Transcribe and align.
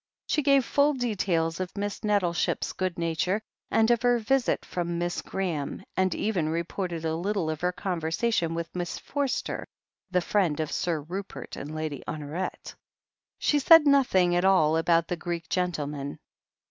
She 0.25 0.41
gave 0.41 0.65
full 0.65 0.95
details 0.95 1.59
of 1.59 1.77
Miss 1.77 2.03
Nettleship's 2.03 2.73
good 2.73 2.97
nature, 2.97 3.39
and 3.69 3.91
of 3.91 4.01
her 4.01 4.17
visit 4.17 4.65
from 4.65 4.97
Miss 4.97 5.21
Graham, 5.21 5.83
and 5.95 6.15
even 6.15 6.49
reported 6.49 7.05
a 7.05 7.15
little 7.15 7.51
of 7.51 7.61
her 7.61 7.71
conversation 7.71 8.55
with 8.55 8.75
Miss 8.75 8.97
Forster, 8.97 9.67
the 10.09 10.19
friend 10.21 10.59
of 10.59 10.71
Sir 10.71 11.01
Rupert 11.01 11.55
and 11.55 11.75
Lady 11.75 12.01
Honoret. 12.07 12.73
She 13.37 13.59
said 13.59 13.85
nothing 13.85 14.35
at 14.35 14.43
all 14.43 14.75
about 14.75 15.07
the 15.07 15.15
Greek 15.15 15.47
gentleman. 15.49 16.17